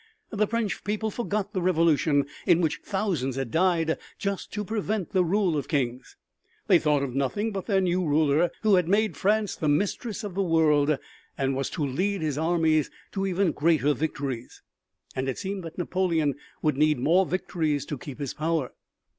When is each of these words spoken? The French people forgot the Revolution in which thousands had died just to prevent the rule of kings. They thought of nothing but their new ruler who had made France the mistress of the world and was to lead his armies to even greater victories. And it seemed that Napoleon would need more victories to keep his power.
The 0.31 0.47
French 0.47 0.83
people 0.83 1.11
forgot 1.11 1.53
the 1.53 1.61
Revolution 1.61 2.25
in 2.47 2.59
which 2.59 2.79
thousands 2.83 3.35
had 3.35 3.51
died 3.51 3.99
just 4.17 4.51
to 4.53 4.65
prevent 4.65 5.11
the 5.11 5.23
rule 5.23 5.55
of 5.55 5.67
kings. 5.67 6.15
They 6.65 6.79
thought 6.79 7.03
of 7.03 7.13
nothing 7.13 7.51
but 7.51 7.67
their 7.67 7.81
new 7.81 8.03
ruler 8.03 8.49
who 8.63 8.73
had 8.77 8.87
made 8.87 9.15
France 9.15 9.55
the 9.55 9.69
mistress 9.69 10.23
of 10.23 10.33
the 10.33 10.41
world 10.41 10.97
and 11.37 11.55
was 11.55 11.69
to 11.69 11.85
lead 11.85 12.23
his 12.23 12.39
armies 12.39 12.89
to 13.11 13.27
even 13.27 13.51
greater 13.51 13.93
victories. 13.93 14.63
And 15.15 15.29
it 15.29 15.37
seemed 15.37 15.63
that 15.65 15.77
Napoleon 15.77 16.33
would 16.63 16.77
need 16.77 16.97
more 16.97 17.23
victories 17.27 17.85
to 17.85 17.95
keep 17.99 18.17
his 18.17 18.33
power. 18.33 18.71